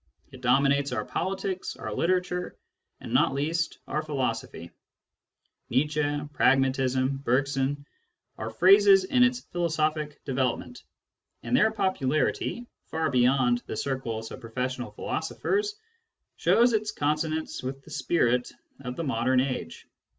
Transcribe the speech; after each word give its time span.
It 0.31 0.41
dominates 0.41 0.91
our 0.93 1.05
politics, 1.05 1.75
our 1.75 1.93
literature, 1.93 2.57
and 3.01 3.13
not 3.13 3.35
least 3.35 3.77
our 3.87 4.01
philosophy. 4.01 4.71
Nietzsche, 5.69 6.21
pragmatism, 6.33 7.17
Bergson, 7.17 7.85
are 8.35 8.49
phases 8.49 9.03
in 9.03 9.21
its 9.21 9.41
philosophic 9.51 10.19
development, 10.25 10.81
and 11.43 11.55
their 11.55 11.69
popularity 11.69 12.65
far 12.87 13.11
beyond 13.11 13.61
the 13.67 13.77
circles 13.77 14.31
of 14.31 14.41
professional 14.41 14.89
philosophers 14.89 15.75
shows 16.35 16.73
its 16.73 16.89
consonance 16.89 17.61
with 17.61 17.83
the 17.83 17.91
spirit 17.91 18.51
of 18.83 18.95
the 18.95 19.03
age. 19.47 19.85